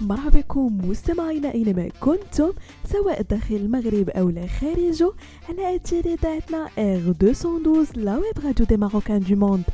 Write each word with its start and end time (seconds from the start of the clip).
مرحبا 0.00 0.40
بكم 0.40 0.78
مستمعينا 0.88 1.54
اينما 1.54 1.88
كنتم 2.00 2.52
سواء 2.92 3.22
داخل 3.22 3.54
المغرب 3.54 4.10
أو 4.10 4.30
لا 4.30 4.46
خارجه 4.46 5.12
على 5.48 5.76
اثير 5.76 6.04
اذاعتنا 6.04 6.68
R 6.78 7.08
212 7.08 8.00
la 8.00 8.16
web 8.16 8.44
radio 8.44 8.66
des 8.66 8.76
Marocains 8.76 9.20
du 9.20 9.36
monde 9.36 9.64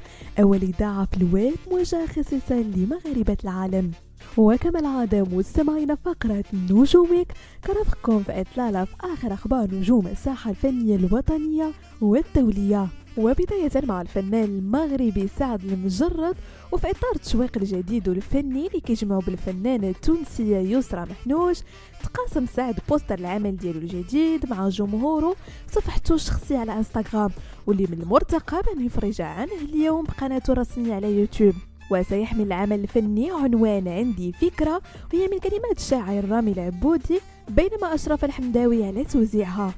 اول 0.40 0.62
اذاعه 0.62 1.04
في 1.06 1.16
الويب 1.16 1.54
موجهه 1.70 2.06
خصيصا 2.06 2.54
لمغاربة 2.54 3.36
العالم. 3.44 3.90
وكما 4.36 4.80
العادة 4.80 5.22
مستمعين 5.22 5.94
فقرة 5.96 6.44
نجوم 6.70 7.06
ويك 7.06 7.32
نرافقكم 7.66 8.22
في 8.22 8.40
إطلالة 8.40 8.84
في 8.84 8.94
آخر 9.00 9.32
أخبار 9.32 9.74
نجوم 9.74 10.06
الساحة 10.06 10.50
الفنية 10.50 10.96
الوطنية 10.96 11.70
والدولية. 12.00 12.88
وبداية 13.16 13.70
مع 13.86 14.00
الفنان 14.00 14.44
المغربي 14.44 15.28
سعد 15.38 15.64
المجرد 15.64 16.36
وفي 16.72 16.90
إطار 16.90 17.10
التشويق 17.16 17.50
الجديد 17.56 18.08
والفني 18.08 18.66
اللي 18.66 18.80
كيجمعوا 18.80 19.22
بالفنانة 19.22 19.88
التونسية 19.88 20.56
يسرى 20.56 21.06
محنوش 21.10 21.58
تقاسم 22.02 22.46
سعد 22.46 22.78
بوستر 22.88 23.18
العمل 23.18 23.56
ديالو 23.56 23.78
الجديد 23.78 24.50
مع 24.50 24.68
جمهوره 24.68 25.36
صفحته 25.72 26.14
الشخصية 26.14 26.58
على 26.58 26.72
إنستغرام 26.72 27.30
واللي 27.66 27.86
من 27.90 28.02
المرتقب 28.02 28.68
أن 28.68 28.86
يفرج 28.86 29.20
عنه 29.20 29.52
اليوم 29.62 30.04
بقناته 30.04 30.52
الرسمية 30.52 30.94
على 30.94 31.20
يوتيوب. 31.20 31.54
وسيحمل 31.90 32.46
العمل 32.46 32.80
الفني 32.80 33.30
عنوان 33.30 33.88
عندي 33.88 34.32
فكرة 34.32 34.82
وهي 35.14 35.28
من 35.28 35.38
كلمات 35.38 35.78
الشاعر 35.78 36.28
رامي 36.28 36.52
العبودي 36.52 37.20
بينما 37.48 37.94
أشرف 37.94 38.24
الحمداوي 38.24 38.84
على 38.84 39.04
توزيعها. 39.04 39.74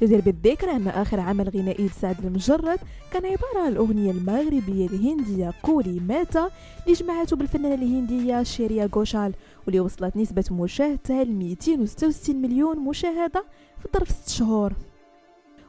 يدير 0.00 0.20
بالذكر 0.20 0.70
أن 0.70 0.88
آخر 0.88 1.20
عمل 1.20 1.48
غنائي 1.48 1.86
لسعد 1.86 2.24
المجرد 2.24 2.78
كان 3.12 3.26
عبارة 3.26 3.58
عن 3.64 3.72
الأغنية 3.72 4.10
المغربية 4.10 4.86
الهندية 4.86 5.52
قولي 5.62 6.00
ماتا 6.00 6.50
اللي 6.86 6.94
جمعته 6.94 7.36
بالفنانة 7.36 7.74
الهندية 7.74 8.42
شيريا 8.42 8.88
غوشال 8.94 9.34
واللي 9.66 9.80
وصلت 9.80 10.16
نسبة 10.16 10.44
مشاهدتها 10.50 11.24
ل 11.24 11.32
266 11.32 12.36
مليون 12.36 12.78
مشاهدة 12.78 13.44
في 13.82 13.88
ظرف 13.94 14.10
6 14.10 14.30
شهور. 14.32 14.72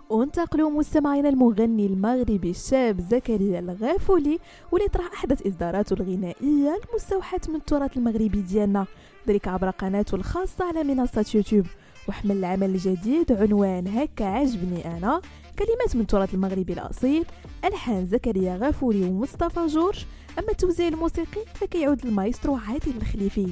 وانتقلوا 0.09 0.69
مستمعينا 0.69 1.29
المغني 1.29 1.85
المغربي 1.85 2.49
الشاب 2.49 3.01
زكريا 3.01 3.59
الغافولي 3.59 4.39
واللي 4.71 4.87
طرح 4.87 5.13
أحدث 5.13 5.47
إصداراته 5.47 5.93
الغنائية 5.93 6.79
المستوحاة 6.89 7.41
من 7.49 7.55
التراث 7.55 7.97
المغربي 7.97 8.41
ديالنا 8.41 8.85
ذلك 9.27 9.47
عبر 9.47 9.69
قناته 9.69 10.15
الخاصة 10.15 10.65
على 10.65 10.83
منصة 10.83 11.25
يوتيوب. 11.35 11.65
وحمل 12.09 12.37
العمل 12.37 12.69
الجديد. 12.69 13.31
عنوان 13.31 13.87
هكا 13.87 14.25
عجبني 14.25 14.97
أنا. 14.97 15.21
كلمات 15.59 15.95
من 15.95 16.01
التراث 16.01 16.33
المغربي 16.33 16.73
الأصيل. 16.73 17.25
ألحان 17.65 18.05
زكريا 18.05 18.57
غافوري 18.57 19.03
ومصطفى 19.03 19.67
جورج. 19.67 20.05
أما 20.39 20.51
التوزيع 20.51 20.87
الموسيقي 20.87 21.41
فكيعود 21.53 22.05
المايسترو 22.05 22.55
عادل 22.55 22.93
الخليفي. 23.01 23.47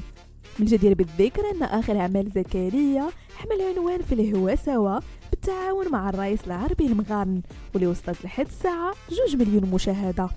من 0.59 0.66
الجدير 0.66 0.94
بالذكر 0.94 1.41
أن 1.52 1.63
آخر 1.63 1.97
عمل 1.97 2.31
زكريا 2.35 3.09
حمل 3.38 3.61
عنوان 3.61 4.02
في 4.02 4.16
الهوا 4.16 4.55
سوا 4.55 5.00
بالتعاون 5.30 5.91
مع 5.91 6.09
الرئيس 6.09 6.39
العربي 6.47 6.85
المغارن 6.85 7.41
واللي 7.73 7.88
وصلت 7.88 8.25
لحد 8.25 8.45
الساعة 8.45 8.94
جوج 9.09 9.41
مليون 9.41 9.72
مشاهدة. 9.73 10.30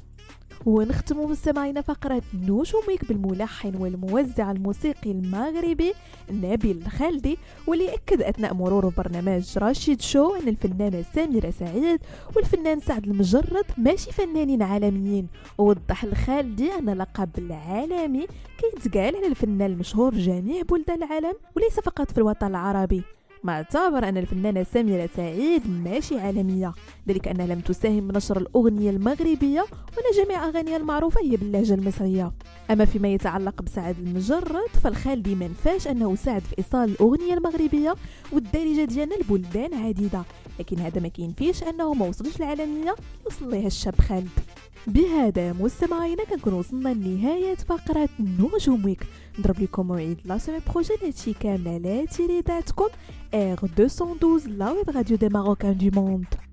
ونختم 0.66 1.20
مستمعينا 1.30 1.80
فقرة 1.80 2.22
نجوميك 2.34 3.04
بالملحن 3.08 3.76
والموزع 3.76 4.50
الموسيقي 4.50 5.10
المغربي 5.10 5.92
نبيل 6.30 6.82
الخالدي 6.86 7.38
واللي 7.66 7.94
أكد 7.94 8.22
أثناء 8.22 8.54
مروره 8.54 8.92
برنامج 8.96 9.58
رشيد 9.58 10.00
شو 10.00 10.34
أن 10.34 10.48
الفنانة 10.48 11.04
سميرة 11.14 11.50
سعيد 11.50 12.00
والفنان 12.36 12.80
سعد 12.80 13.04
المجرد 13.06 13.64
ماشي 13.78 14.12
فنانين 14.12 14.62
عالميين. 14.62 15.28
ووضح 15.58 16.04
الخالدي 16.04 16.72
أن 16.72 16.90
لقب 16.90 17.30
العالمي 17.38 18.26
كيتقال 18.58 19.16
على 19.16 19.26
الفنان 19.26 19.70
المشهور 19.72 20.14
جميع 20.14 20.62
بلدان 20.62 21.02
العالم 21.02 21.34
وليس 21.56 21.80
فقط 21.80 22.10
في 22.10 22.18
الوطن 22.18 22.46
العربي. 22.46 23.02
ما 23.42 23.52
اعتبر 23.52 24.08
أن 24.08 24.16
الفنانة 24.16 24.62
سميرة 24.62 25.08
سعيد 25.16 25.62
ماشي 25.84 26.18
عالمية. 26.18 26.72
ذلك 27.08 27.28
أنها 27.28 27.46
لم 27.46 27.60
تساهم 27.60 28.08
بنشر 28.08 28.38
الأغنية 28.38 28.90
المغربية 28.90 29.60
وأن 29.70 30.24
جميع 30.24 30.48
أغانيها 30.48 30.76
المعروفة 30.76 31.20
هي 31.20 31.36
باللهجة 31.36 31.74
المصرية. 31.74 32.32
أما 32.70 32.84
فيما 32.84 33.08
يتعلق 33.08 33.62
بسعد 33.62 33.98
المجرد 33.98 34.68
فالخالدي 34.84 35.34
ما 35.34 35.48
نفاش 35.48 35.88
أنه 35.88 36.14
ساعد 36.14 36.42
في 36.42 36.58
إيصال 36.58 36.90
الأغنية 36.90 37.34
المغربية 37.34 37.94
والدارجة 38.32 38.84
ديالنا 38.84 39.14
لبلدان 39.14 39.74
عديدة. 39.74 40.22
لكن 40.58 40.78
هذا 40.78 41.00
ما 41.00 41.08
كينفيش 41.08 41.62
أنه 41.62 41.94
ما 41.94 42.06
وصلش 42.06 42.36
العالمية 42.36 42.94
وصل 43.26 43.50
ليها 43.50 43.66
الشاب 43.66 44.00
خالد. 44.00 44.28
بهذا 44.86 45.52
مستمعينا 45.52 46.24
كنكون 46.24 46.52
وصلنا 46.52 46.88
لنهاية 46.88 47.54
فقرة 47.54 48.08
نجوم 48.20 48.84
ويك 48.84 49.02
نضرب 49.38 49.60
لكم 49.60 49.86
موعد 49.86 50.20
la 50.24 50.38
semaine 50.38 50.58
prochaine 50.72 50.96
هادشي 51.02 51.32
كامل 51.32 51.68
على 51.68 52.06
إذاعتكم 52.06 52.86
R212 53.32 54.48
la 54.58 54.72
web 54.74 54.88
radio 54.94 55.16
des 55.16 55.28
Marocains 55.28 55.76
du 55.82 55.90
monde. 55.90 56.49